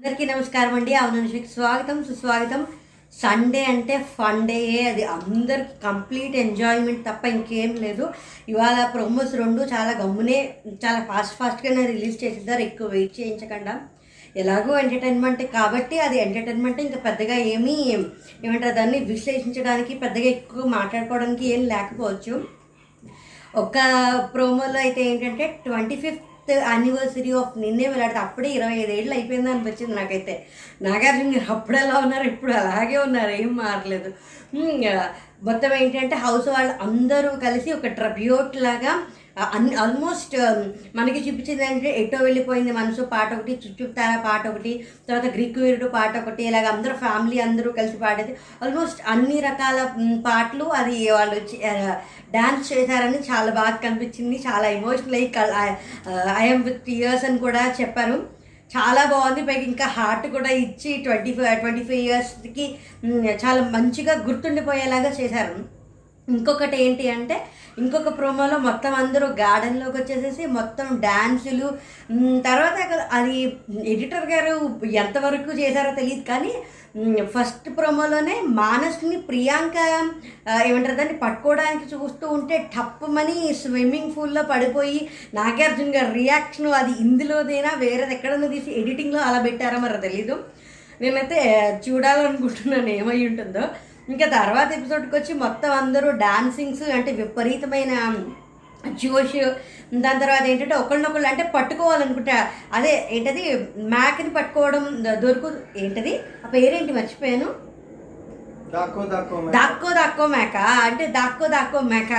[0.00, 0.92] అందరికీ నమస్కారం అండి.
[0.94, 2.60] అవును స్వాగతం సుస్వాగతం.
[3.12, 4.56] సండే అంటే ఫన్ డే
[4.90, 8.04] అది అందరికి కంప్లీట్ ఎంజాయ్మెంట్ తప్ప ఇంకేం లేదు.
[8.52, 10.38] ఇవాళ ప్రోమోస్ రెండు చాలా గమ్మునే
[10.84, 13.74] చాలా ఫాస్ట్ ఫాస్ట్గానే రిలీజ్ చేసిద్దారు ఎక్కువ వెయిట్ చేయించకుండా.
[14.36, 17.76] ఎలాగో ఎంటర్టైన్మెంట్ కాబట్టి అది ఎంటర్టైన్మెంట్ ఇంకా పెద్దగా ఏమీ
[18.46, 22.34] ఏమంటారు దాన్ని విశ్లేషించడానికి పెద్దగా ఎక్కువ మాట్లాడుకోవడానికి ఏం లేకపోవచ్చు.
[23.64, 23.76] ఒక
[24.34, 29.94] ప్రోమోలో అయితే ఏంటంటే ట్వంటీ ఫిఫ్త్ యానివర్సరీ ఆఫ్ నిన్నే వెళ్ళాడితే అప్పుడే ఇరవై ఐదు ఏళ్ళు అయిపోయింది అనిపించింది
[29.94, 30.46] నాకైతే.
[30.82, 32.24] నాగార్జున గారు అప్పుడు ఎలా ఉన్నారు?
[32.24, 33.30] ఇప్పుడు అలాగే ఉన్నారు.
[33.30, 34.14] ఏం మారలేదు.
[35.42, 39.02] మొత్తం ఏంటంటే హౌస్ వాళ్ళు అందరూ కలిసి ఒక ట్రబ్యూట్ లాగా
[39.54, 40.58] అన్ని ఆల్మోస్ట్ um,
[40.96, 44.72] మనకి చూపించింది ఏంటంటే ఎటో వెళ్ళిపోయింది మనసు పాట ఒకటి చుట్టుతారా పాట ఒకటి
[45.06, 48.34] తర్వాత గ్రీక్ వీరుడు పాట ఒకటి ఇలాగ అందరూ ఫ్యామిలీ అందరూ కలిసి పాడేది.
[48.62, 49.78] ఆల్మోస్ట్ అన్ని రకాల
[50.28, 51.38] పాటలు అది వాళ్ళు
[52.36, 54.38] డ్యాన్స్ చేశారని చాలా బాగా కనిపించింది.
[54.48, 55.30] చాలా ఎమోషనల్ అయ్యి
[56.42, 58.18] ఐఎమ్ విత్ ఇయర్స్ అని కూడా చెప్పారు.
[58.70, 59.42] చాలా బాగుంది.
[59.48, 62.66] పైకి ఇంకా హార్ట్ కూడా ఇచ్చి ట్వంటీ ఫైవ్ ట్వంటీ ఫైవ్ ఇయర్స్కి
[63.44, 65.56] చాలా మంచిగా గుర్తుండిపోయేలాగా చేశారు.
[66.28, 67.36] ఇంకొకటి ఏంటి అంటే
[67.78, 71.68] ఇంకొక ప్రోమోలో మొత్తం అందరూ గార్డెన్లోకి వచ్చేసేసి మొత్తం డ్యాన్సులు
[72.42, 72.78] తర్వాత
[73.12, 73.38] అది
[73.84, 74.54] ఎడిటర్ గారు
[74.94, 76.52] ఎంతవరకు చేశారో తెలియదు కానీ
[77.34, 79.76] ఫస్ట్ ప్రోమోలోనే మానస్ని ప్రియాంక
[80.66, 88.14] ఏమంటారు దాన్ని పట్టుకోవడానికి చూస్తూ ఉంటే టప్పుమని స్విమ్మింగ్ పూల్లో పడిపోయి నాగార్జున గారి రియాక్షన్ అది ఇందులోదైనా వేరేది
[88.14, 90.36] ఎక్కడైనా తీసి ఎడిటింగ్లో అలా పెట్టారో మరి తెలీదు.
[91.02, 91.38] నేనైతే
[91.88, 93.62] చూడాలనుకుంటున్నాను ఏమై ఉంటుందో.
[94.10, 97.92] ఇంకా తర్వాత ఎపిసోడ్కి వచ్చి మొత్తం అందరూ డాన్సింగ్స్ అంటే విపరీతమైన
[99.00, 99.38] జోష్
[99.96, 102.36] దాని తర్వాత ఏంటంటే ఒకళ్ళనొకళ్ళు అంటే పట్టుకోవాలనుకుంటా
[102.72, 103.42] అదే ఏంటది
[103.92, 104.84] మ్యాక్ని పట్టుకోవడం
[105.22, 106.12] దొరుకు ఏంటది
[106.44, 107.48] ఆ పేరేంటి మర్చిపోయాను?
[109.54, 112.12] దాక్కో దాక్కో మేక అంటే దాక్కో దాక్కో మేక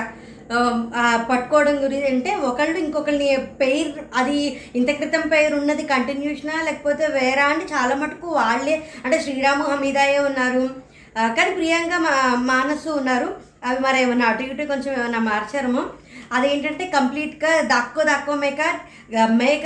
[1.30, 3.28] పట్టుకోవడం గురించి అంటే ఒకళ్ళు ఇంకొకరిని
[3.62, 4.40] పెయిర్ అది
[4.76, 7.46] ఇంత క్రితం పెయిర్ ఉన్నది కంటిన్యూషనా లేకపోతే వేరా?
[7.46, 10.66] అంటే చాలా మటుకు వాళ్ళే అంటే శ్రీరాము హమీదాయే ఉన్నారు?
[11.16, 12.14] కానీ ప్రియాంక మా
[12.52, 13.30] మానసు ఉన్నారు.
[13.68, 15.84] అవి మరి ఏమైనా అటు ఇటు కొంచెం ఏమైనా మార్చారమో.
[16.36, 18.62] అదేంటంటే కంప్లీట్గా దాక్కో దాక్కో మేక
[19.42, 19.66] మేక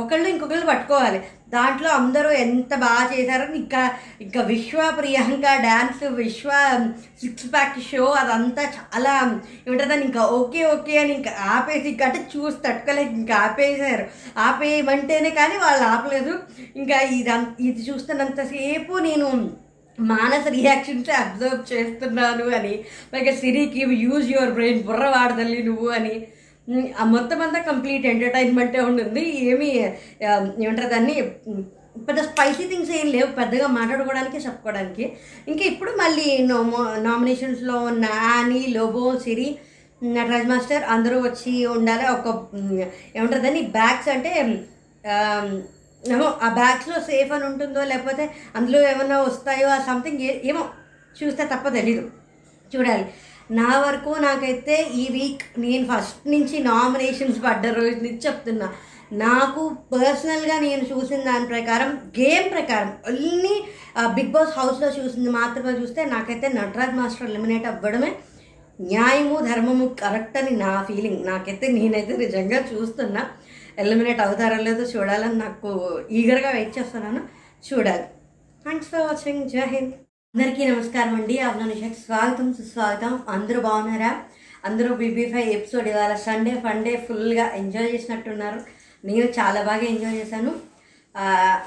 [0.00, 1.18] ఒకళ్ళు ఇంకొకళ్ళు పట్టుకోవాలి.
[1.54, 3.82] దాంట్లో అందరూ ఎంత బాగా చేశారో ఇంకా
[4.20, 6.50] ఇంకా Vishwa Priyanka dance Vishwa
[7.22, 9.12] six pack show అదంతా చాలా
[9.66, 14.06] ఏమంటారు ఇంకా ఓకే ఓకే అని ఇంకా ఆపేసి ఇంకా అంటే చూసి తట్టుకోలేక ఇంకా ఆపేసారు
[14.48, 16.34] ఆపేయమంటేనే కానీ వాళ్ళు ఆపలేదు.
[16.76, 17.34] ఇంకా ఇది
[17.68, 19.28] ఇది చూస్తున్నంతసేపు నేను
[20.00, 22.84] మానస రియాక్షన్స్ అబ్జర్వ్ చేస్తున్నాను అని.
[23.12, 26.26] పైగా సిరికి యూజ్ యువర్ బ్రెయిన్ బుర్ర వాడదల్లి నువ్వు అని.
[27.00, 29.44] ఆ మొత్తం అంతా కంప్లీట్ ఎంటర్టైన్మెంటే ఉంటుంది.
[29.44, 29.68] ఏమి
[30.62, 31.14] ఏమంటారు దాన్ని?
[32.08, 33.26] పెద్ద స్పైసీ థింగ్స్ ఏం లేవు.
[33.26, 35.12] పెద్దగా మాట్లాడుకోవడానికి చెప్పుకోవడానికి.
[35.48, 39.58] ఇంకా ఇప్పుడు మళ్ళీ నోమో నామినేషన్స్లో ఉన్న ఆని లోబో సిరి
[40.04, 42.06] నటరాజ్ మాస్టర్ అందరూ వచ్చి ఉండాలి.
[42.10, 42.46] ఒక
[43.16, 43.62] ఏమంటారు దాన్ని?
[43.62, 44.30] బ్యాగ్స్ అంటే
[46.12, 48.24] ఏమో ఆ బ్యాగ్స్లో సేఫ్ అని ఉంటుందో లేకపోతే
[48.56, 50.62] అందులో ఏమన్నా వస్తాయో ఆ సంథింగ్ ఏమో
[51.18, 52.02] చూస్తే తప్ప తెలీదు.
[52.72, 53.04] చూడాలి.
[53.50, 58.68] నా వరకు నాకైతే ఈ వీక్ నేను ఫస్ట్ నుంచి నామినేషన్స్ పడ్డ రోజు నుంచి చెప్తున్నా.
[59.12, 61.90] నాకు పర్సనల్గా నేను చూసిన దాని ప్రకారం
[62.20, 63.54] గేమ్ ప్రకారం ఓన్లీ
[64.14, 68.12] బిగ్ బాస్ హౌస్లో చూసింది మాత్రమే చూస్తే నాకైతే నటరాజ్ మాస్టర్ ఎలిమినేట్ అవ్వడమే
[68.80, 73.22] న్యాయము ధర్మము కరెక్ట్ అని నా ఫీలింగ్ నాకైతే నేనైతే నిజంగా చూస్తున్నా.
[73.78, 75.68] ఎలిమినేట్ అవుతారో లేదో చూడాలని నాకు
[76.10, 77.20] ఈగర్గా వెయిట్ చేస్తున్నాను.
[77.68, 78.02] చూడాలి.
[78.62, 79.92] థ్యాంక్స్ ఫర్ వాచింగ్ జై హింద్
[80.34, 81.38] అందరికీ నమస్కారం అండి.
[81.38, 83.22] అవునానుషకి స్వాగతం సుస్వాగతం.
[83.28, 84.12] అందరూ బాగున్నారా?
[84.64, 88.60] అందరూ బీబీ ఫైవ్ ఎపిసోడ్ ఇవాళ సండే ఫండే ఫుల్గా ఎంజాయ్ చేసినట్టున్నారు.
[89.04, 90.54] నేను చాలా బాగా ఎంజాయ్ చేశాను.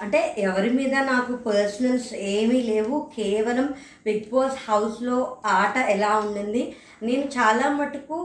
[0.01, 3.12] అంటే ఎవరి మీద నాకు పర్సనల్స్ ఏమీ లేవు.
[3.18, 3.68] కేవలం
[4.06, 6.63] బిగ్ బాస్ హౌస్లో ఆట ఎలా ఉండింది?
[7.03, 8.18] నేను చాలా మటుకు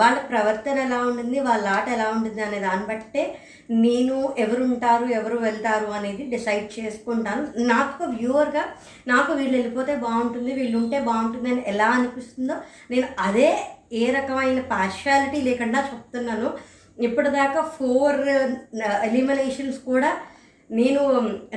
[0.00, 3.24] వాళ్ళ ప్రవర్తన ఎలా ఉంటుంది వాళ్ళ ఆట ఎలా ఉంటుంది అనే దాన్ని బట్టే
[3.70, 7.42] నేను ఎవరు ఉంటారు ఎవరు వెళ్తారు అనేది డిసైడ్ చేసుకుంటాను.
[7.72, 8.64] నాకు ఒక వ్యూవర్గా
[9.12, 12.56] నాకు వీళ్ళు వెళ్ళిపోతే బాగుంటుంది వీళ్ళు ఉంటే బాగుంటుంది అని ఎలా అనిపిస్తుందో
[12.90, 13.50] నేను అదే
[14.02, 16.50] ఏ రకమైన పార్షాలిటీ లేకుండా చెప్తున్నాను.
[16.98, 18.20] ఇప్పటిదాకా ఫోర్
[19.08, 20.10] ఎలిమినేషన్స్ కూడా
[20.70, 21.02] నేను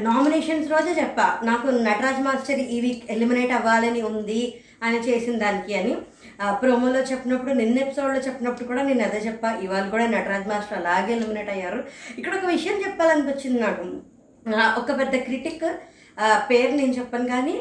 [0.08, 1.28] నామినేషన్స్ రోజే చెప్పా.
[1.44, 4.42] నాకు నటరాజ్ మాస్టర్ ఈ వీక్ ఎలిమినేట్ అవ్వాలని ఉంది
[4.84, 5.94] అని చేసిన దానికి అని.
[6.62, 9.50] ప్రోమోలో చెప్పినప్పుడు నిన్న ఎపిసోడ్లో చెప్పినప్పుడు కూడా నేను అదే చెప్పా.
[9.64, 11.80] ఇవాళ కూడా నటరాజ్ మాస్టర్ అలాగే ఎలిమినేట్ అయ్యారు.
[12.18, 13.86] ఇక్కడ ఒక విషయం చెప్పాలనిపించింది నాకు.
[14.82, 15.66] ఒక పెద్ద క్రిటిక్
[16.50, 17.56] పేరు నేను చెప్పను కానీ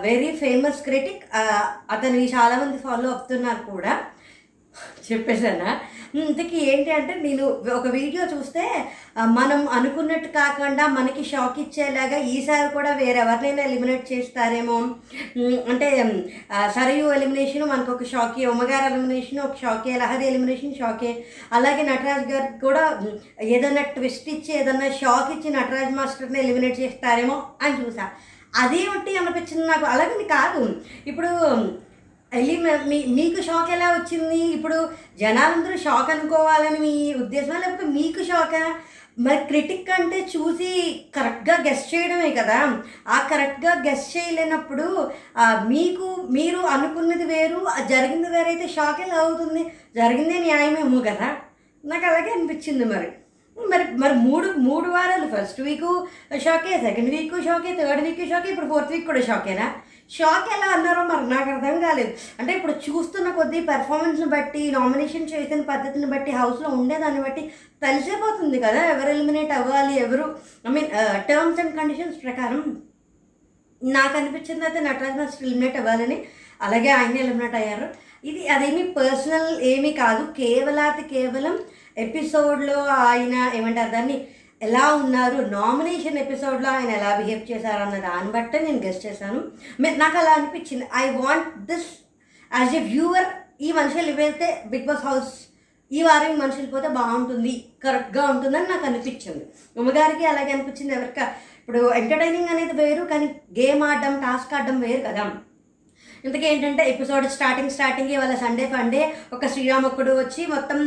[0.00, 1.24] వెరీ ఫేమస్ క్రిటిక్
[1.90, 3.92] అతను చాలామంది ఫాలో అవుతున్నారు కూడా.
[5.06, 5.70] చెప్పేశానా?
[6.22, 7.44] ఇంతకీ ఏంటి అంటే నేను
[7.76, 8.62] ఒక వీడియో చూస్తే
[9.30, 14.76] మనం అనుకున్నట్టు కాకుండా మనకి షాక్ ఇచ్చేలాగా ఈసారి కూడా వేరెవరినైనా ఎలిమినేట్ చేస్తారేమో.
[15.68, 16.14] అంటే ఉమ్,
[16.74, 21.12] సరయు ఎలిమినేషన్ మనకు ఒక షాకే ఉమ్మగారు ఎలిమినేషన్ ఒక షాకే లహరి ఎలిమినేషన్ షాకే.
[21.52, 22.84] అలాగే నటరాజ్ గారు కూడా
[23.48, 28.06] ఏదైనా ట్విస్ట్ ఇచ్చి ఏదైనా షాక్ ఇచ్చి నటరాజ్ మాస్టర్ని ఎలిమినేట్ చేస్తారేమో అని చూసా.
[28.54, 29.84] అదేమిటి ఒకటి అనిపించింది నాకు?
[29.84, 30.62] అలాగని కాదు.
[31.06, 31.30] ఇప్పుడు
[32.34, 32.54] వెళ్ళి
[32.90, 34.38] మీ మీకు షాక్ ఎలా వచ్చింది?
[34.56, 34.78] ఇప్పుడు
[35.20, 36.92] జనాలందరూ షాక్ అనుకోవాలని మీ
[37.22, 37.58] ఉద్దేశమా?
[37.62, 38.62] లేకపోతే మీకు షాకా?
[39.26, 40.70] మరి క్రిటిక్ అంటే చూసి
[41.16, 42.58] కరెక్ట్గా గెస్ట్ చేయడమే కదా.
[43.08, 44.86] ఆ కరెక్ట్గా గెస్ట్ చేయలేనప్పుడు
[45.72, 46.06] మీకు
[46.36, 47.60] మీరు అనుకున్నది వేరు
[47.92, 49.62] జరిగింది వేరైతే షాక్ ఎలా అవుతుంది?
[50.00, 51.28] జరిగిందే న్యాయమేమో కదా.
[51.84, 53.08] నాకు అలాగే అనిపించింది మరి.
[53.72, 55.26] మరి మరి మూడు మూడు వారాలు.
[55.34, 55.84] ఫస్ట్ వీక్
[56.44, 59.66] షాకే సెకండ్ వీక్ షాకే థర్డ్ వీక్ షాకే ఇప్పుడు ఫోర్త్ వీక్ కూడా షాకేనా?
[60.16, 62.10] షాక్ ఎలా అన్నారో మరి నాకు అర్థం కాలేదు.
[62.40, 67.42] అంటే ఇప్పుడు చూస్తున్న కొద్దీ పెర్ఫార్మెన్స్ని బట్టి నామినేషన్ చేసిన పద్ధతిని బట్టి హౌస్లో ఉండేదాన్ని బట్టి
[67.84, 68.82] తెలిసిపోతుంది కదా.
[68.92, 70.26] ఎవరు ఎలిమినేట్ అవ్వాలి ఎవరు
[70.66, 70.90] I mean
[71.30, 72.60] terms and conditions ప్రకారం
[73.82, 76.18] నాకు అనిపించింది అయితే నటరాజ్ మాస్టర్ ఎలిమినేట్ అవ్వాలని.
[76.66, 77.88] అలాగే ఆయన ఎలిమినేట్ అయ్యారు.
[78.28, 80.22] ఇది అదేమి పర్సనల్ ఏమీ కాదు.
[80.38, 81.56] కేవలాతి కేవలం
[81.98, 83.90] ఎపిసోడ్లో ఆయన ఏమంటారు?
[83.90, 84.26] దాన్ని
[84.62, 85.38] ఎలా ఉన్నారు?
[85.50, 89.40] నామినేషన్ ఎపిసోడ్లో ఆయన ఎలా బిహేవ్ చేశారన్న దాన్ని బట్టే నేను గెస్ట్ చేశాను.
[89.80, 90.84] నాకు అలా అనిపించింది.
[90.96, 91.88] I want this
[92.60, 93.28] as a viewer
[93.60, 95.32] ఈ మనుషులు ఇవైతే బిగ్ బాస్ హౌస్
[95.92, 99.44] ఈ వారం మనుషులు పోతే బాగుంటుంది కరెక్ట్గా ఉంటుందని నాకు అనిపించింది.
[99.76, 101.20] ఉమ్మగారికి అలాగే అనిపించింది ఎవరిక?
[101.60, 103.26] ఇప్పుడు ఎంటర్టైనింగ్ అనేది వేరు కానీ
[103.58, 105.24] గేమ్ ఆడడం టాస్క్ ఆడడం వేరు కదా.
[106.26, 109.02] ఇంతకీ ఏంటంటే ఎపిసోడ్ స్టార్టింగ్ స్టార్టింగ్ ఇవాళ సండే ఫండే
[109.32, 110.78] ఒక శ్రీరామొక్కడు వచ్చి మొత్తం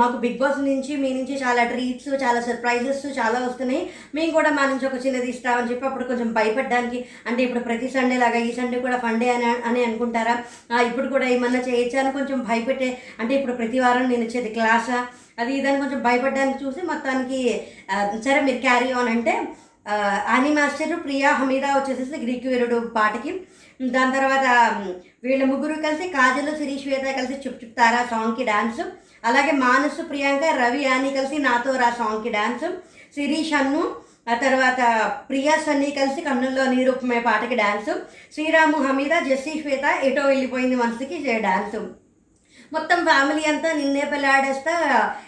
[0.00, 3.82] మాకు బిగ్ బాస్ నుంచి మీ నుంచి చాలా ట్రీట్స్ చాలా సర్ప్రైజెస్ చాలా వస్తున్నాయి.
[4.14, 8.16] మేము కూడా మా నుంచి ఒక చిన్నది ఇస్తామని చెప్పి అప్పుడు కొంచెం భయపడడానికి అంటే ఇప్పుడు ప్రతి సండే
[8.16, 10.36] లాగా ఈ సండే కూడా ఫండే అని అని అనుకుంటారా?
[10.88, 12.90] ఇప్పుడు కూడా ఏమన్నా చేయొచ్చా అని కొంచెం భయపెట్టే
[13.20, 14.98] అంటే ఇప్పుడు ప్రతి వారం నేను ఇచ్చేది క్లాసా
[15.38, 17.38] అది ఇదని కొంచెం భయపడడానికి చూసి మొత్తానికి
[18.24, 19.32] సరే మీరు క్యారీ ఆన్ అంటే
[20.28, 23.40] ఆని మాస్టర్ ప్రియా హమీదా వచ్చేసేసి గ్రీక్ వీరుడు పాటకి.
[23.82, 24.46] దాని తర్వాత
[25.24, 28.80] వీళ్ళ ముగ్గురు కలిసి కాజల్ సిరి శ్వేత కలిసి చుప్ చుప్ తారా సాంగ్కి డాన్స్.
[29.24, 32.66] అలాగే మానసు ప్రియాంక రవి యాని కలిసి నాతో రా సాంగ్కి డాన్స్.
[33.14, 33.94] శిరీష్ అన్ను
[34.30, 34.80] ఆ తర్వాత
[35.28, 37.92] ప్రియా సన్నీ కలిసి కన్నుల్లో నీరూపమే పాటకి డాన్స్.
[38.34, 41.82] శ్రీరాము హమీద జస్సీ శ్వేత ఎటో వెళ్ళిపోయింది మనసుకి డాన్స్.
[42.72, 44.74] మొత్తం ఫ్యామిలీ అంతా నిన్నే పెళ్ళాడేస్తా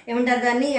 [0.08, 0.70] ఏమంటారు దాన్ని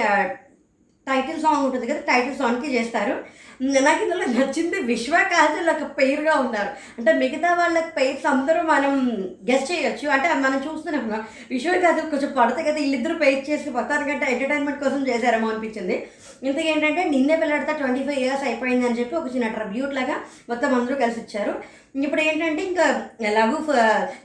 [1.08, 3.24] టైటిల్ సాంగ్ ఉంటుంది కదా టైటిల్ సాంగ్కి చేస్తారు.
[3.60, 6.70] నాకు ఇందులో నచ్చింది విశ్వ కాజల్ ఒక పెయిర్గా ఉన్నారు.
[6.98, 8.92] అంటే మిగతా వాళ్ళకి పెయిర్స్ అందరూ మనం
[9.50, 10.08] గెస్ట్ చేయొచ్చు.
[10.08, 15.48] అంటే మనం చూస్తున్నాం విశ్వ కాజల్ కొంచెం పడతాయి కదా వీళ్ళిద్దరు పెయిర్ చేసి మొత్తానికంటే ఎంటర్టైన్మెంట్ కోసం చేశారేమో
[15.50, 15.96] అనిపించింది.
[16.42, 20.16] ఇంతకీ ఏంటంటే నిన్నే పిల్లడితే ట్వంటీ ఫైవ్ ఇయర్స్ అయిపోయింది అని చెప్పి ఒక చిన్న ట్రబ్యూట్ లాగా
[20.48, 21.54] మొత్తం అందరూ కలిసి ఇచ్చారు.
[21.96, 22.86] ఇప్పుడు ఏంటంటే ఇంకా
[23.20, 23.58] ఎలాగూ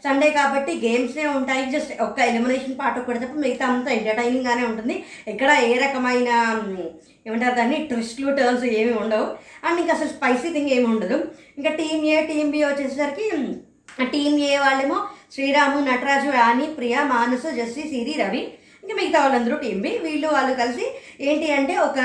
[0.05, 1.71] సండే కాబట్టి గేమ్స్నే ఉంటాయి.
[1.71, 5.03] జస్ట్ ఒక్క ఎలిమినేషన్ పార్ట్ ఒకటి తప్ప మిగతా అంతా ఎంటర్టైనింగ్గానే ఉంటుంది.
[5.27, 6.29] ఎక్కడ ఏ రకమైన
[7.27, 7.75] ఏమంటారు దాన్ని?
[7.75, 9.25] ట్విస్ట్లు టర్న్స్ ఏమి ఉండవు.
[9.67, 11.31] అండ్ ఇంకా అసలు స్పైసీ థింగ్ ఏమి ఉండదు.
[11.57, 13.29] ఇంకా టీమ్ ఏ టీమ్ బి వచ్చేసరికి
[14.05, 15.03] టీమ్ ఏ వాళ్ళేమో
[15.33, 18.53] శ్రీరాము నటరాజు యాని ప్రియా మానసు జస్సి సిరి రవి.
[18.83, 19.91] ఇంకా మిగతా వాళ్ళందరూ టీమ్ బి.
[20.05, 20.85] వీళ్ళు వాళ్ళు కలిసి
[21.27, 21.99] ఏంటి అంటే ఒక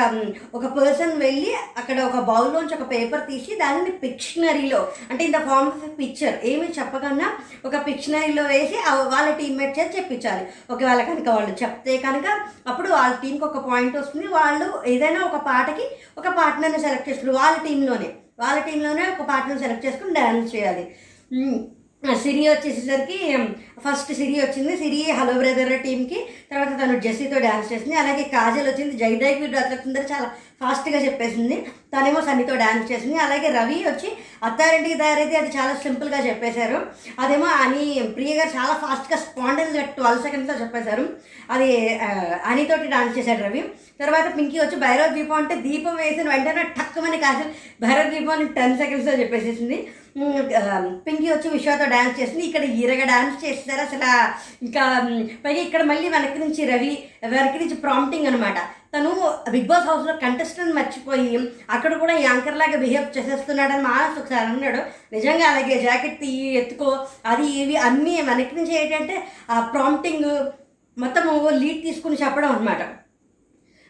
[0.54, 4.80] ఒక పర్సన్ వెళ్ళి అక్కడ ఒక బౌల్లోంచి ఒక పేపర్ తీసి దానిని పిక్షనరీలో
[5.10, 7.28] అంటే in the form of picture ఏమి చెప్పకుండా
[7.64, 8.76] ఒక పిక్షనరీలో వేసి
[9.14, 10.44] వాళ్ళ టీమ్మేట్ చేసి చెప్పించాలి.
[10.70, 12.26] ఒకవేళ కనుక వాళ్ళు చెప్తే కనుక
[12.68, 14.28] అప్పుడు వాళ్ళ టీంకి ఒక పాయింట్ వస్తుంది.
[14.38, 15.86] వాళ్ళు ఏదైనా ఒక పాటకి
[16.18, 17.34] ఒక పార్ట్నర్ని సెలెక్ట్ చేస్తారు.
[17.40, 18.10] వాళ్ళ టీంలోనే
[18.40, 20.84] వాళ్ళ టీంలోనే ఒక పార్ట్నర్ సెలెక్ట్ చేసుకుని డ్యాన్స్ చేయాలి.
[22.22, 23.16] సిరి వచ్చేసేసరికి
[23.84, 24.76] ఫస్ట్ సిరి వచ్చింది.
[24.76, 26.18] సిరి హలో బ్రదర్ టీంకి
[26.50, 27.94] తర్వాత తను జెస్సీతో డ్యాన్స్ చేసింది.
[27.94, 28.96] అలాగే కాజల్ వచ్చింది.
[28.96, 30.30] జైదాయికి వీడు చాలా
[30.62, 31.56] ఫాస్ట్గా చెప్పేసింది.
[31.94, 33.16] తనేమో సన్నితో డ్యాన్స్ చేసింది.
[33.16, 34.08] అలాగే రవి వచ్చి
[34.44, 36.78] అత్తారింటికి తయారైతే అది చాలా సింపుల్గా చెప్పేశారు.
[37.18, 37.84] అదేమో అని
[38.16, 41.08] ప్రియ గారు చాలా ఫాస్ట్గా స్పాండల్గా ట్వెల్వ్ సెకండ్స్లో చెప్పేశారు.
[41.50, 41.68] అది
[42.44, 43.62] అనితోటి డాన్స్ చేశాడు రవి
[44.00, 47.52] తర్వాత పింకీ వచ్చి భైరవ దీపం అంటే దీపం వేసిన వెంటనే టక్కుమని కాజల్
[47.84, 49.78] భైరవ దీపం అని టెన్ సెకండ్స్లో చెప్పేసేసింది.
[51.06, 53.82] పింకీ వచ్చి విశ్వతో డ్యాన్స్ చేసింది ఇక్కడ ఈరగా డ్యాన్స్ చేస్తారు.
[53.86, 54.08] అసలు
[54.66, 54.82] ఇంకా
[55.44, 56.92] పైగా ఇక్కడ మళ్ళీ వెనక్కి నుంచి రవి
[57.34, 58.58] వెనక్కి నుంచి ప్రాంప్టింగ్ అనమాట
[58.94, 59.10] తను
[59.54, 61.32] బిగ్ బాస్ హౌస్లో కంటెస్టెంట్ మర్చిపోయి
[61.70, 64.80] అక్కడ కూడా యాంకర్ లాగా బిహేవ్ చేసేస్తున్నాడని మానస్ ఒకసారి అన్నాడు.
[65.16, 66.90] నిజంగా అలాగే జాకెట్ తీయి ఎత్తుకో
[67.32, 69.16] అది ఇవి అన్నీ వెనక్కి నుంచి ఏంటంటే
[69.50, 70.30] ఆ ప్రాంప్టింగ్
[70.96, 71.32] మొత్తము
[71.62, 72.82] లీడ్ తీసుకుని చెప్పడం అనమాట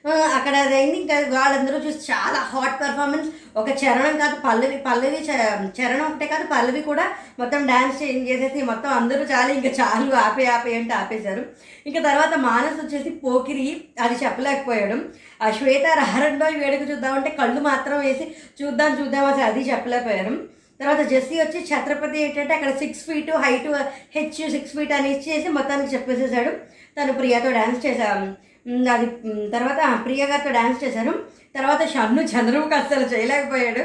[0.06, 5.40] అక్కడ అదైంది ఇంకా వాళ్ళందరూ చూసి చాలా హాట్ పెర్ఫార్మెన్స్ ఒక చరణం కాదు పల్లవి పల్లవి చ-
[5.78, 7.04] చరణం ఒకటే కాదు పల్లవి కూడా
[7.38, 11.42] మొత్తం డ్యాన్స్ చేంజ్ చేసేసి మొత్తం అందరూ చాలా ఇంకా చాలు ఆపే ఆపే అంటే ఆపేశారు.
[11.86, 13.66] ఇంకా తర్వాత మానస్ వచ్చేసి పోకిరి
[14.00, 14.96] అది చెప్పలేకపోయాడు.
[15.42, 18.26] ఆ శ్వేత రహరంలో వేడుక చూద్దామంటే కళ్ళు మాత్రం వేసి
[18.62, 20.34] చూద్దాం చూద్దాం అసలు అది చెప్పలేకపోయారు.
[20.80, 23.68] తర్వాత జెస్సీ వచ్చి ఛత్రపతి ఏంటంటే అక్కడ six feet height
[24.14, 26.52] H six feet అని ఇచ్చేసి మొత్తానికి చెప్పేసేసాడు.
[26.96, 28.47] తను ప్రియాతో డ్యాన్స్ చేశాను
[28.92, 29.06] అది
[29.50, 31.12] తర్వాత ప్రియ గారితో డ్యాన్స్ చేశారు
[31.54, 33.82] తర్వాత షన్ను చంద్రముఖి అస్సలు చేయలేకపోయాడు.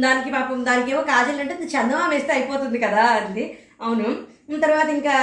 [0.00, 3.58] దానికి పాపం దానికి ఏమో కాజల్ అంటే చందమా వేస్తే అయిపోతుంది కదా అంది.
[3.82, 4.08] అవును.
[4.62, 5.14] తర్వాత ఇంకా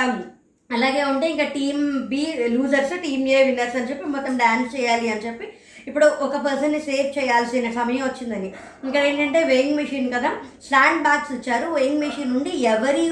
[0.71, 5.21] అలాగే ఉంటే ఇంకా team B losers team A winners అని చెప్పి మొత్తం డ్యాన్స్ చేయాలి అని
[5.21, 5.53] చెప్పి
[5.89, 8.49] ఇప్పుడు ఒక పర్సన్ని సేవ్ చేయాల్సిన సమయం వచ్చిందని.
[8.85, 10.31] ఇంకా ఏంటంటే వెయింగ్ మెషిన్ కదా
[10.65, 11.67] స్టాండ్ బ్యాగ్స్ ఇచ్చారు.
[11.77, 13.05] వెయింగ్ మెషిన్ నుండి ఎవరి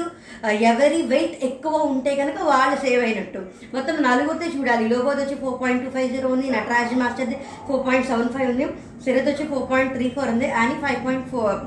[0.70, 3.40] ఎవరి వెయిట్ ఎక్కువ ఉంటే కనుక వాళ్ళు సేవ్ అయినట్టు.
[3.76, 4.84] మొత్తం నలుగురితో చూడాలి.
[4.92, 8.66] లోగోది వచ్చి four point two five zero ఉంది నటరాజ్ మాస్టర్ది ఫోర్ పాయింట్ సెవెన్ ఫైవ్ ఉంది.
[9.04, 10.46] సిరత్ వచ్చి ఫోర్ పాయింట్ త్రీ ఫోర్ ఉంది.
[10.58, 11.58] Annie five point four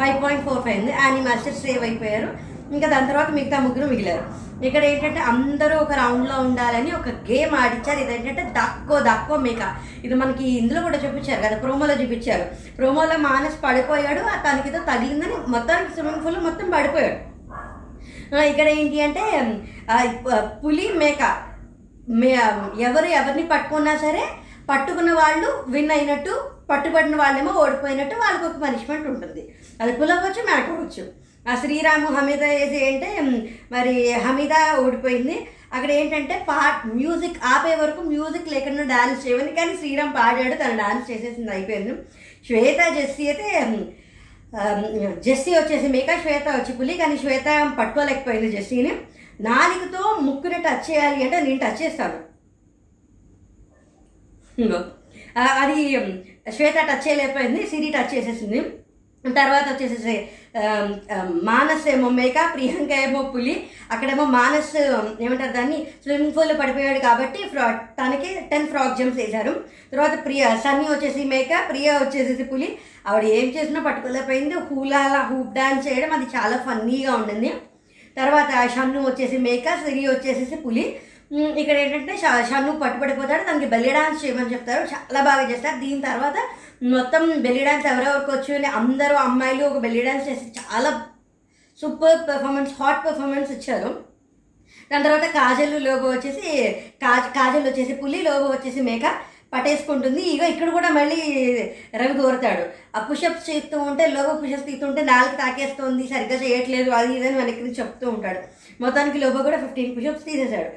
[0.00, 0.92] five point four five ఉంది.
[1.02, 2.30] యానీ మాస్టర్ సేవ్ అయిపోయారు.
[2.74, 4.24] ఇంకా దాని తర్వాత మిగతా ముగ్గురు మిగిలారు.
[4.66, 8.00] ఇక్కడ ఏంటంటే అందరూ ఒక రౌండ్లో ఉండాలని ఒక గేమ్ ఆడిచ్చారు.
[8.04, 9.62] ఇదేంటంటే దక్కో దక్కో మేక.
[10.06, 12.44] ఇది మనకి ఇందులో కూడా చూపించారు కదా ప్రోమోలో చూపించారు.
[12.78, 17.18] ప్రోమోలో మానస్ పడిపోయాడు తనకి ఏదో తగిలిందని మొత్తానికి స్విమ్మింగ్ పూల్ మొత్తం పడిపోయాడు.
[18.52, 19.24] ఇక్కడ ఏంటి అంటే
[20.62, 21.22] పులి మేక.
[22.20, 22.30] మే
[22.86, 24.24] ఎవరు ఎవరిని పట్టుకున్నా సరే
[24.70, 26.34] పట్టుకున్న వాళ్ళు విన్ అయినట్టు
[26.70, 29.54] పట్టుబడిన వాళ్ళేమో ఓడిపోయినట్టు వాళ్ళకి ఒక పనిష్మెంట్ ఉంటుంది.
[29.80, 31.08] అది పులవచ్చు మేక
[31.48, 33.10] ఆ శ్రీరాము హమీద ఏది అంటే
[33.72, 35.46] మరి హమీద ఓడిపోయింది.
[35.74, 41.10] అక్కడ ఏంటంటే పా మ్యూజిక్ ఆపే వరకు మ్యూజిక్ లేకుండా డాన్స్ చేయమని కానీ శ్రీరామ్ పాడాడు తను డాన్స్
[41.10, 41.94] చేసేసింది అయిపోయింది.
[42.46, 43.48] శ్వేత జెస్సీ అయితే
[45.20, 48.92] జెస్సీ వచ్చేసి మేక శ్వేత వచ్చి పులి కానీ శ్వేత పట్టుకోలేకపోయింది జెస్సీని.
[49.40, 52.18] నాలుగుతో ముక్కుని టచ్ చేయాలి అంటే నేను టచ్ చేస్తాను.
[55.62, 55.76] అది
[56.56, 58.60] శ్వేత టచ్ చేయలేకపోయింది సిరి టచ్ చేసేసింది.
[59.36, 60.14] తర్వాత వచ్చేసేసి
[61.48, 63.54] మానస్ ఏమో మేక ప్రియాంక ఏమో పులి
[63.92, 64.74] అక్కడేమో మానస్
[65.24, 67.66] ఏమంటారు దాన్ని స్విమ్మింగ్ పూల్లో పడిపోయాడు కాబట్టి ఫ్రా
[68.00, 69.54] తనకి టెన్ ఫ్రాక్ జంప్స్ వేశారు.
[69.92, 72.68] తర్వాత ప్రియ సన్నీ వచ్చేసి మేక ప్రియ వచ్చేసేసి పులి.
[73.08, 74.54] ఆవిడ ఏం చేసినా పట్టుకోలేకపోయింది.
[74.68, 77.52] హూలాలా హూప్ డాన్స్ చేయడం అది చాలా ఫన్నీగా ఉండింది.
[78.20, 80.84] తర్వాత షన్ను వచ్చేసి మేక సిరి వచ్చేసేసి పులి.
[81.62, 82.14] ఇక్కడ ఏంటంటే
[82.50, 84.82] షన్ను పట్టుబడిపోతాడు తనకి బెల్లి డాన్స్ చేయమని చెప్తారు.
[84.92, 85.78] చాలా బాగా చేస్తారు.
[85.84, 86.36] దీని తర్వాత
[86.94, 90.90] మొత్తం బెల్లి డాన్స్ ఎవరెవరికి వచ్చి అందరూ అమ్మాయిలు ఒక బెల్లి డాన్స్ చేసి చాలా
[91.82, 93.92] సూపర్ పెర్ఫార్మెన్స్ హాట్ పెర్ఫార్మెన్స్ ఇచ్చారు.
[94.90, 96.48] దాని తర్వాత కాజల్ లోగో వచ్చేసి
[97.04, 99.06] కాజ్ కాజల్ వచ్చేసి పులి లోగో వచ్చేసి మేక
[99.52, 100.22] పట్టేసుకుంటుంది.
[100.34, 101.18] ఇక ఇక్కడ కూడా మళ్ళీ
[102.00, 102.64] రవి దూరతాడు
[102.96, 108.06] ఆ పుషప్స్ చేస్తూ ఉంటే లోగో పుషప్స్ తీస్తుంటే నాలుగు తాకేస్తుంది సరిగ్గా చేయట్లేదు అది ఇదని వెనక్కి చెప్తూ
[108.14, 108.40] ఉంటాడు.
[108.84, 110.70] మొత్తానికి లోగో కూడా ఫిఫ్టీన్ పుషప్స్ తీసేశాడు.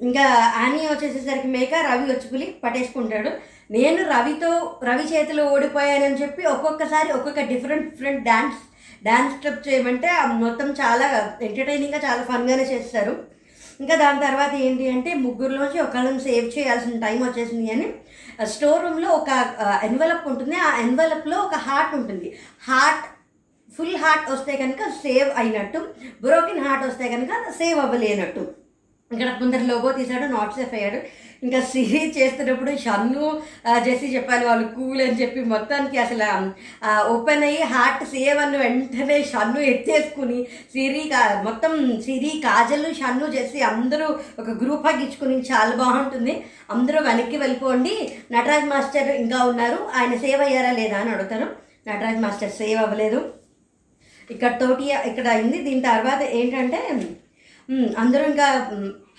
[0.00, 0.24] ఇంకా
[0.62, 3.30] ఆనీ వచ్చేసేసరికి మేక రవి వచ్చిపులి పట్టేసుకుంటాడు.
[3.70, 8.58] నేను రవితో రవి చేతిలో ఓడిపోయానని చెప్పి ఒక్కొక్కసారి ఒక్కొక్క different different dance
[9.04, 11.06] dance step చేయమంటే ఆ మొత్తం చాలా
[11.42, 13.14] ఎంటర్టైనింగ్గా చాలా ఫన్గానే చేస్తారు.
[13.80, 17.86] ఇంకా దాని తర్వాత ఏంటి అంటే ముగ్గురులోంచి ఒకళ్ళని సేవ్ చేయాల్సిన టైం వచ్చేసింది అని
[18.46, 19.30] స్టోర్ రూమ్లో ఒక
[19.84, 20.56] ఎన్వలప్ ఉంటుంది.
[20.56, 22.38] ఆ ఎన్వలప్లో ఒక హార్ట్ ఉంటుంది.
[22.68, 23.06] హార్ట్
[23.76, 25.78] ఫుల్ హార్ట్ వస్తే కనుక సేవ్ అయినట్టు
[26.22, 28.63] బ్రోకెన్ హార్ట్ వస్తే కనుక సేవ్ అవ్వలేనట్టు.
[29.14, 30.98] ఇక్కడ కొందరు లోగో తీశాడు నాట్ సేఫ్ అయ్యాడు
[31.42, 33.24] ఇంకా సిరి చేస్తున్నప్పుడు షన్ను
[33.84, 36.26] జెస్సీ చెప్పాలి వాళ్ళు కూల్ అని చెప్పి మొత్తానికి అసలు
[37.12, 43.60] ఓపెన్ అయ్యి హార్ట్ సేవ్ అని వెంటనే షన్ను ఎత్తేసుకుని సిరి కా- మొత్తం సిరి కాజల్ షన్ను జెస్సీ
[43.60, 44.06] అందరూ
[44.38, 46.44] ఒక గ్రూప్ ఇచ్చుకుని చాలా బాగుంటుంది.
[46.70, 47.94] అందరూ వెనక్కి వెళ్ళిపోండి.
[48.32, 49.90] నటరాజ్ మాస్టర్ ఇంకా ఉన్నారు.
[49.94, 51.46] ఆయన సేవ్ అయ్యారా లేదా అని అడుగుతారు
[51.88, 53.32] నటరాజ్ మాస్టర్ సేవ్ అవ్వలేదు.
[54.30, 55.58] ఇక్కడ తోటి ఇక్కడ అయింది.
[55.58, 56.80] దీని తర్వాత ఏంటంటే
[58.02, 58.46] అందరూ ఇంకా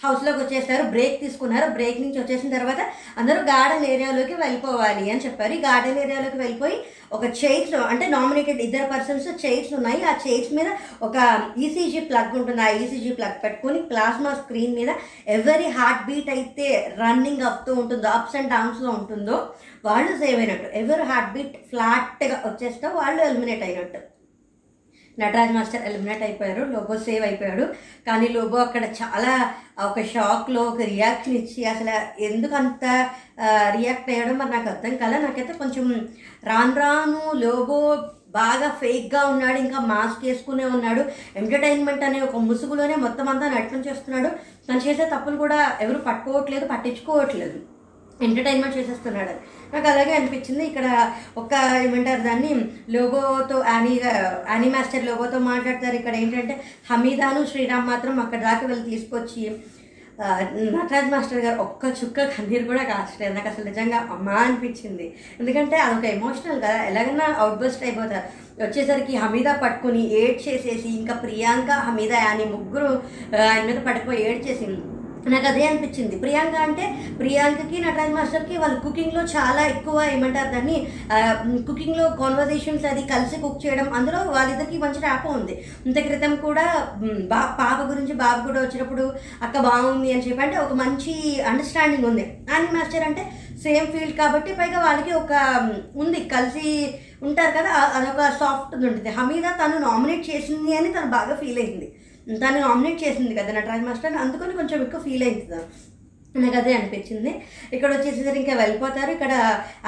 [0.04, 1.68] హౌస్లోకి వచ్చేస్తారు బ్రేక్ తీసుకున్నారు.
[1.75, 2.82] బ్రేక్ నుంచి వచ్చేసిన తర్వాత
[3.20, 5.54] అందరూ గార్డెన్ ఏరియాలోకి వెళ్ళిపోవాలి అని చెప్పారు.
[5.54, 6.78] ఈ గార్డెన్ ఏరియాలోకి వెళ్ళిపోయి
[7.12, 10.02] ఒక చైర్స్ అంటే నామినేటెడ్ ఇద్దరు పర్సన్స్ చైర్స్ ఉన్నాయి.
[10.04, 10.70] ఆ చైర్స్ మీద
[11.08, 11.18] ఒక
[11.66, 12.62] ఈసీజీ ప్లగ్ ఉంటుంది.
[12.62, 14.94] ఆ ఈసీజీ ప్లగ్ పెట్టుకొని ప్లాస్మా స్క్రీన్ మీద
[15.38, 16.68] ఎవరి హార్ట్ బీట్ అయితే
[17.02, 19.38] రన్నింగ్ అవుతూ ఉంటుందో అప్స్ అండ్ డౌన్స్లో ఉంటుందో
[19.86, 20.70] వాళ్ళు సేవ్ అయినట్టు.
[20.84, 24.14] ఎవరు హార్ట్ బీట్ ఫ్లాట్గా వచ్చేస్తే వాళ్ళు ఎలిమినేట్ అయినట్టు.
[25.19, 27.65] నటరాజ్ మాస్టర్ ఎలిమినేట్ అయిపోయారు లోబో సేవ్ అయిపోయాడు.
[28.07, 29.34] కానీ లోబో అక్కడ చాలా
[29.86, 32.84] ఒక షాక్లో ఒక రియాక్షన్ ఇచ్చి అసలు ఎందుకు అంత
[33.77, 35.19] రియాక్ట్ అయ్యాడో మరి నాకు అర్థం కాలే.
[35.25, 35.88] నాకైతే కొంచెం
[36.50, 37.79] రాను రాను లోబో
[38.39, 41.03] బాగా ఫేక్గా ఉన్నాడు ఇంకా మాస్క్ వేసుకునే ఉన్నాడు.
[41.41, 44.29] ఎంటర్టైన్మెంట్ అనే ఒక ముసుగులోనే మొత్తం అంతా నటన చేస్తున్నాడు.
[44.67, 47.60] తను చేసే తప్పులు కూడా ఎవరు పట్టుకోవట్లేదు పట్టించుకోవట్లేదు.
[48.22, 49.34] ఎంటర్టైన్మెంట్ చేసేస్తున్నాడు.
[49.74, 50.65] నాకు అలాగే అనిపించింది.
[50.65, 51.53] ఇక్కడ ఒక
[51.86, 52.51] ఏమంటారు దాన్ని
[52.89, 54.01] లోగోతో యానీ
[54.50, 55.95] యానీ మాస్టర్ లోగోతో మాట్లాడతారు.
[55.95, 59.62] ఇక్కడ ఏంటంటే హమీదాను శ్రీరామ్ మాత్రం అక్కడ దాకా వెళ్ళి తీసుకొచ్చి
[60.75, 65.15] నటరాజ్ మాస్టర్ గారు ఒక్క చుక్క కన్నీరు కూడా కాచలేదు నాకు అసలు నిజంగా అమ్మా అనిపించింది.
[65.39, 66.84] ఎందుకంటే అదొక ఎమోషనల్ కదా.
[66.84, 68.27] ఎలాగైనా అవుట్ బస్ట్ అయిపోతారు
[68.63, 73.01] వచ్చేసరికి హమీదా పట్టుకుని ఏడ్ చేసేసి ఇంకా ప్రియాంక హమీదా అని ముగ్గురు
[73.38, 74.65] ఆయన మీద పడిపోయి ఏడ్ చేసి
[75.34, 76.15] నాకు అదే అనిపించింది.
[76.20, 76.84] ప్రియాంక అంటే
[77.20, 80.77] ప్రియాంకకి నటరాజ్ మాస్టర్కి వాళ్ళు కుకింగ్లో చాలా ఎక్కువ ఏమంటారు దాన్ని
[81.67, 85.55] కుకింగ్లో కాన్వర్జేషన్స్ అది కలిసి కుక్ చేయడం అందులో వాళ్ళిద్దరికి మంచి ర్యాప్ ఉంది.
[85.86, 86.65] ఇంత క్రితం కూడా
[87.32, 92.25] బా పాప గురించి బాబు కూడా వచ్చినప్పుడు అక్క బాగుంది అని చెప్పి అంటే ఒక మంచి అండర్స్టాండింగ్ ఉంది.
[92.55, 93.24] అని మాస్టర్ అంటే
[93.63, 95.34] సేమ్ ఫీల్డ్ కాబట్టి పైగా వాళ్ళకి ఒక
[95.96, 96.20] ఉంది.
[96.36, 99.10] కలిసి ఉంటారు కదా అదొక సాఫ్ట్ ఉంటుంది.
[99.10, 101.88] హమీదా తను నామినేట్ చేసింది అని తను బాగా ఫీల్ అయింది.
[102.44, 105.60] తను నామినేట్ చేసింది కదా నటరాజ్ మాస్టర్ అందుకని కొంచెం ఎక్కువ ఫీల్ అయింది
[106.44, 107.32] నాకు అదే అనిపించింది.
[107.75, 109.12] ఇక్కడ వచ్చేసరికి ఇంకా వెళ్ళిపోతారు.
[109.12, 109.34] ఇక్కడ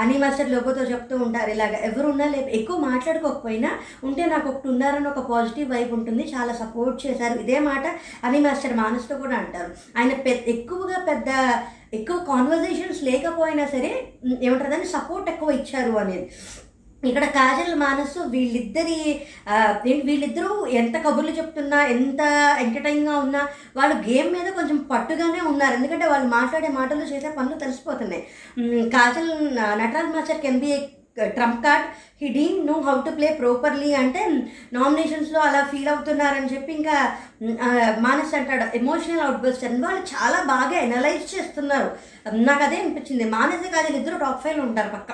[0.01, 3.71] అని మాస్టర్ లోపోతో చెప్తూ ఉంటారు ఇలాగ ఎవరు ఉన్నా లేదు ఎక్కువ మాట్లాడుకోకపోయినా
[4.09, 6.23] ఉంటే నాకు ఒకటి ఉన్నారని ఒక పాజిటివ్ వైబ్ ఉంటుంది.
[6.35, 7.39] చాలా సపోర్ట్ చేశారు.
[7.39, 7.85] ఇదే మాట
[8.23, 9.71] అని మాస్టర్ మానస్తో కూడా అంటారు.
[9.97, 11.27] ఆయన పెద్ద ఎక్కువగా పెద్ద
[11.99, 13.91] ఎక్కువ కాన్వర్జేషన్స్ లేకపోయినా సరే
[14.41, 16.27] ఏమంటారు దాన్ని సపోర్ట్ ఎక్కువ ఇచ్చారు అనేది.
[17.07, 18.97] ఇక్కడ కాజల్ మానసు వీళ్ళిద్దరి
[20.07, 22.21] వీళ్ళిద్దరూ ఎంత కబుర్లు చెప్తున్నా ఎంత
[22.63, 23.41] ఎంటర్టైన్గా ఉన్నా
[23.75, 25.73] వాళ్ళు గేమ్ మీద కొంచెం పట్టుగానే ఉన్నారు.
[25.73, 28.23] ఎందుకంటే వాళ్ళు మాట్లాడే మాటలు చేసే పనులు తెలిసిపోతున్నాయి.
[28.95, 29.31] Kajal
[29.79, 30.71] Nataraj master can be
[31.35, 31.85] trump card.
[32.21, 34.21] He didn't know how to play properly అంటే
[34.75, 36.95] నామినేషన్స్లో అలా ఫీల్ అవుతున్నారని చెప్పి ఇంకా
[37.43, 37.55] మ్,
[37.99, 38.65] మానస్ అంటాడు.
[38.79, 39.79] ఎమోషనల్ అవుట్బర్స్ట్ అని.
[39.83, 41.89] వాళ్ళు చాలా బాగా ఎనలైజ్ చేస్తున్నారు.
[42.43, 43.27] నాకు అదే అనిపించింది.
[43.35, 45.11] మానసే కాజల్ ఇద్దరు టాప్ ఫైవ్లో ఉంటారు పక్క.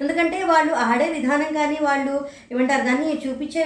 [0.00, 2.14] ఎందుకంటే వాళ్ళు ఆడే విధానం కానీ వాళ్ళు
[2.52, 3.62] ఏమంటారు దాన్ని చూపించే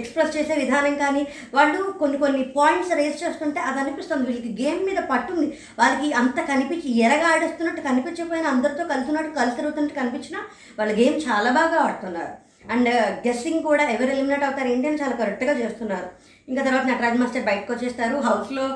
[0.00, 1.22] ఎక్స్ప్రెస్ చేసే విధానం కానీ
[1.56, 4.26] వాళ్ళు కొన్ని కొన్ని పాయింట్స్ రేస్ చేస్తుంటే అది అనిపిస్తుంది.
[4.28, 5.46] వీళ్ళకి గేమ్ మీద పట్టుంది
[5.80, 10.40] వాళ్ళకి అంత కనిపించి ఎరగా ఆడేస్తున్నట్టు కనిపించకపోయినా అందరితో కలిసినట్టు కలిసి తిరుగుతున్నట్టు కనిపించినా
[10.80, 12.34] వాళ్ళ గేమ్ చాలా బాగా ఆడుతున్నారు.
[12.72, 16.08] అండ్ uh, గెస్సింగ్ కూడా ఎవరు ఎలిమినేట్ అవుతారు ఏంటి అని చాలా కరెక్ట్గా చేస్తున్నారు.
[16.48, 18.16] ఇంకా తర్వాత నటరాజ్ మాస్టర్ బయటకు వచ్చేస్తారు.
[18.28, 18.66] హౌస్లో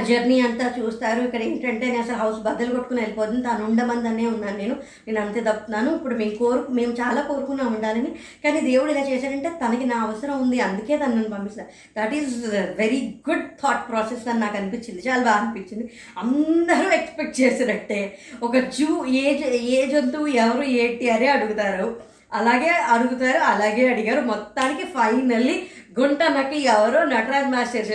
[0.00, 1.20] జర్నీ అంతా చూస్తారు.
[1.20, 3.42] ఇక్కడ ఏంటంటే నేను అసలు హౌస్ బద్దలు కొట్టుకుని వెళ్ళిపోతుంది.
[3.42, 4.74] తను ఉండమందనే ఉన్నాను నేను.
[5.08, 5.94] నేను అంతే తప్పుతున్నాను.
[5.94, 8.10] ఇప్పుడు మేము కోరు మేము చాలా కోరుకున్నా ఉండాలని.
[8.44, 10.60] కానీ దేవుడు ఇలా చేశాడంటే తనకి నా అవసరం ఉంది.
[10.60, 12.46] అందుకే తను నన్ను పంపిస్తాను that is
[12.78, 15.02] very good thought process అని నాకు అనిపించింది.
[15.08, 15.90] చాలా బాగా అనిపించింది.
[16.18, 18.18] అందరూ ఎక్స్పెక్ట్ చేసినట్టే.
[18.42, 19.24] ఒక జూ ఏ
[19.56, 22.13] ఏ జంతువు ఎవరు ఏంటి అరే అడుగుతారు.
[22.34, 24.20] అలాగే అడుగుతారు అలాగే అడిగారు.
[24.20, 25.56] మొత్తానికి ఫైనల్లీ
[26.00, 27.92] గుంట నక్కి ఎవరో నటరాజ్ మాస్టర్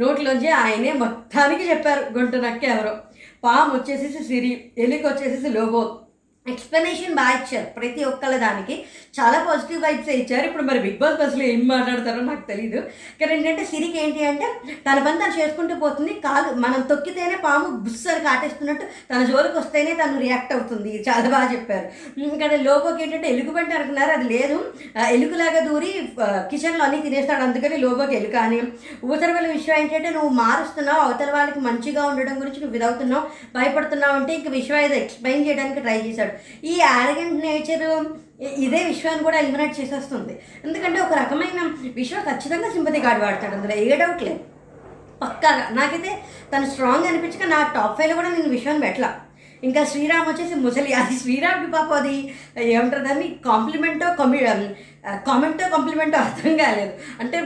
[0.00, 2.92] నోట్లోంచి ఆయనే మొత్తానికి చెప్పారు గుంట నక్కి ఎవరో.
[3.44, 5.82] పాము వచ్చేసేసి సిరి ఎలికి వచ్చేసేసి లోబో.
[6.46, 8.74] ఎక్స్ప్లెనేషన్ బాగా ఇచ్చారు ప్రతి ఒక్కళ్ళ దానికి.
[9.18, 10.46] చాలా పాజిటివ్ వైబ్స్ ఇచ్చారు.
[10.46, 12.80] ఇప్పుడు మరి బిగ్ బాస్ బస్లో ఏం మాట్లాడతారో నాకు తెలియదు
[13.20, 14.46] కానీ ఏంటంటే సిరికి ఏంటి అంటే
[14.86, 16.12] తన పని తను చేసుకుంటూ పోతుంది.
[16.14, 21.04] కాలు మనం తొక్కితేనే పాము బుస్సని కాటేస్తున్నట్టు తన జోలికి వస్తేనే తను రియాక్ట్ అవుతుంది.
[21.08, 21.86] చాలా బాగా చెప్పారు.
[22.20, 24.10] ఇంకా లోబోకి ఏంటంటే ఎలుగుబంటి అనుకున్నారు.
[24.10, 24.58] అది లేదు.
[25.08, 27.42] ఎలుకలాగా దూరి కిచెన్లో అన్ని తినేస్తాడు.
[27.42, 28.60] అందుకని లోబోకి ఎలుక అని.
[29.04, 31.00] ఊతల వాళ్ళ విషయం ఏంటంటే నువ్వు మారుస్తున్నావు.
[31.00, 33.24] అవతల వాళ్ళకి మంచిగా ఉండడం గురించి నువ్వు ఇదవుతున్నావు
[33.58, 36.29] భయపడుతున్నావు అంటే ఇంక విశ్వ ఏదో ఎక్స్ప్లెయిన్ చేయడానికి ట్రై చేశాడు.
[36.64, 37.84] ఈ ఆరగెంట్ నేచర్
[38.42, 40.38] ఇదే విశ్వాన్ని కూడా ఎలిమినేట్ చేసేస్తుంది.
[40.64, 41.60] ఎందుకంటే ఒక రకమైన
[41.94, 43.54] విశ్వ ఖచ్చితంగా సింపతి కార్డు వాడతాడు.
[43.54, 44.40] అందులో ఏ డౌట్ లేదు.
[45.22, 45.68] పక్కాగా.
[45.72, 46.12] నాకైతే
[46.52, 49.10] తను స్ట్రాంగ్ అనిపించక నా టాప్ ఫైవ్లో కూడా నేను విశ్వాన్ని పెట్టలా.
[49.64, 50.92] ఇంకా శ్రీరామ్ వచ్చేసి ముసలి.
[50.92, 53.28] అది శ్రీరామ్కి పాప అది ఏమంటారు దాన్ని?
[53.44, 54.38] కాంప్లిమెంటో కమి
[55.26, 56.92] కామెంటో కాంప్లిమెంటో అర్థం కాలేదు.
[57.20, 57.40] అంటే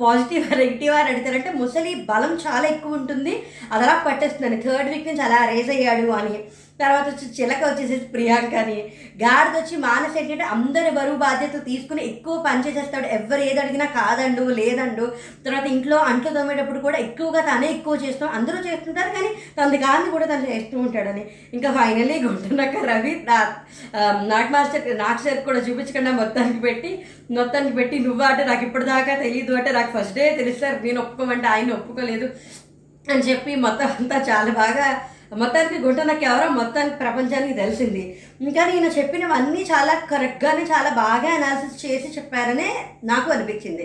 [0.00, 3.42] పాజిటివ్ నెగిటివ్ అని అడిగారంటే ముసలి బలం చాలా ఎక్కువ ఉంటుంది.
[3.72, 6.34] అది అలా పట్టేస్తుందని థర్డ్ వీక్ నుంచి అలా రేజ్ అయ్యాడు అని.
[6.82, 8.78] తర్వాత వచ్చి చిలక వచ్చేసేసి ప్రియాంక అని.
[9.22, 13.06] గాడిద వచ్చి మానస్ ఏంటంటే అందరి బరువు బాధ్యతలు తీసుకుని ఎక్కువ పని చేసేస్తాడు.
[13.18, 15.06] ఎవరు ఏది అడిగినా కాదండు లేదండు.
[15.46, 20.28] తర్వాత ఇంట్లో అంట్లు తోమేటప్పుడు కూడా ఎక్కువగా తనే ఎక్కువ చేస్తాం అందరూ చేస్తుంటారు కానీ తనది కాని కూడా
[20.32, 21.24] తను చేస్తూ ఉంటాడని.
[21.58, 23.38] ఇంకా ఫైనల్లీ గుంటున్నాక రవి నా
[24.54, 26.90] మాస్టర్ నాట్ సార్ కూడా చూపించకుండా మొత్తానికి పెట్టి
[27.38, 31.72] మొత్తానికి పెట్టి నువ్వు అంటే నాకు ఇప్పటిదాకా తెలియదు అంటే నాకు ఫస్ట్ డే తెలుస్తారు నేను ఒప్పుకోమంటే ఆయన
[31.72, 32.26] ఒప్పుకోలేదు
[33.04, 34.86] అని చెప్పి మొత్తం అంతా చాలా బాగా
[35.40, 38.02] మొత్తానికి గుంట ఎవరో మొత్తానికి ప్రపంచానికి తెలిసింది.
[38.46, 42.70] ఇంకా ఈయన చెప్పినవన్నీ చాలా కరెక్ట్గానే చాలా బాగా అనాలిసిస్ చేసి చెప్పారనే
[43.10, 43.84] నాకు అనిపించింది.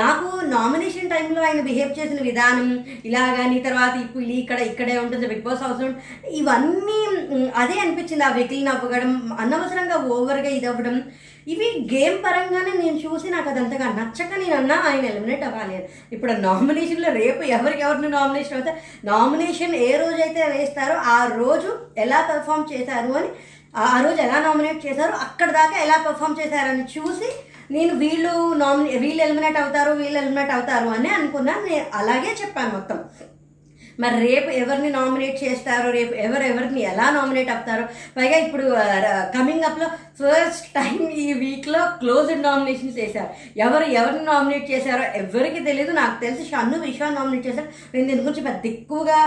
[0.00, 2.68] నాకు నామినేషన్ టైంలో ఆయన బిహేవ్ చేసిన విధానం
[3.08, 5.82] ఇలాగని తర్వాత ఇప్పుడు ఇక్కడ ఇక్కడే ఉంటుంది బిగ్ బాస్ హౌస్
[6.40, 7.00] ఇవన్నీ
[7.62, 9.12] అదే అనిపించింది ఆ వెకిల్ నవ్వగడం
[9.44, 10.96] అనవసరంగా ఓవర్గా ఇది అవ్వడం.
[11.46, 15.88] ఇవి గేమ్ పరంగానే నేను చూసి నాకు అదంతగా నచ్చక నేను అన్నా ఆయన ఎలిమినేట్ అవ్వాలి.
[16.12, 22.72] ఇప్పుడు నామినేషన్లో రేపు ఎవరికి ఎవరిని నామినేషన్ అవుతారు నామినేషన్ ఏ రోజైతే వేస్తారో ఆ రోజు ఎలా పెర్ఫామ్
[22.72, 23.28] చేశారు అని
[23.76, 27.30] ఆ రోజు ఎలా నామినేట్ చేశారో అక్కడ దాకా ఎలా పెర్ఫామ్ చేశారని చూసి
[27.70, 31.66] నేను వీళ్ళు నామినే వీళ్ళు ఎలిమినేట్ అవుతారు వీళ్ళు ఎలిమినేట్ అవుతారు అని అనుకున్నాను.
[31.66, 32.98] నేను అలాగే చెప్పాను మొత్తం.
[34.00, 37.84] మరి రేపు ఎవరిని నామినేట్ చేస్తారో రేపు ఎవరు ఎవరిని ఎలా నామినేట్ అవుతారో
[38.16, 38.64] పైగా ఇప్పుడు
[39.36, 39.88] కమింగ్ అప్లో
[40.20, 46.44] ఫస్ట్ టైం ఈ వీక్లో క్లోజ్డ్ నామినేషన్స్ చేశారు ఎవరు ఎవరిని నామినేట్ చేశారో ఎవరికి తెలియదు నాకు తెలిసి
[46.50, 47.68] షన్ను విశ్వాన్ని నామినేట్ చేశారు.
[47.94, 49.18] నేను దీని గురించి పెద్ద ఎక్కువగా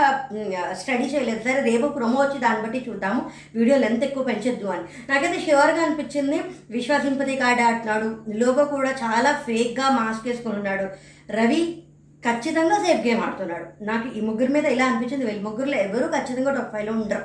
[0.80, 1.40] స్టడీ చేయలేదు.
[1.48, 3.22] సరే రేపు ప్రొమో వచ్చి దాన్ని బట్టి చూద్దాము.
[3.54, 4.86] వీడియో లెంత్ ఎక్కువ పెంచొద్దు అని.
[5.10, 6.38] నాకైతే ష్యూర్గా అనిపించింది
[6.70, 8.08] విశ్వ సింపతి కార్డ్ ఆడుతున్నాడు
[8.42, 10.88] లోగో కూడా చాలా ఫేక్గా మాస్క్ వేసుకొని ఉన్నాడు.
[11.38, 11.60] రవి
[12.24, 13.66] ఖచ్చితంగా సేఫ్ గేమ్ ఆడుతున్నాడు.
[13.88, 15.24] నాకు ఈ ముగ్గురు మీద ఇలా అనిపించింది.
[15.28, 17.24] వీళ్ళ ముగ్గురులో ఎవరు ఖచ్చితంగా టాప్ ఫైవ్లో ఉండరు.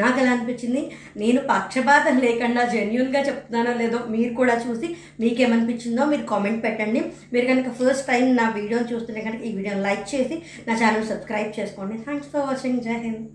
[0.00, 0.82] నాకు ఎలా అనిపించింది?
[1.22, 4.88] నేను పక్షపాతం లేకుండా జెన్యున్గా చెప్తున్నానో లేదో మీరు కూడా చూసి
[5.24, 7.02] మీకేమనిపించిందో మీరు కామెంట్ పెట్టండి.
[7.32, 11.58] మీరు కనుక ఫస్ట్ టైం నా వీడియోని చూస్తుంటే కనుక ఈ వీడియోని లైక్ చేసి నా ఛానల్ సబ్స్క్రైబ్
[11.60, 11.96] చేసుకోండి.
[12.06, 13.26] Thanks for watching Jai Hind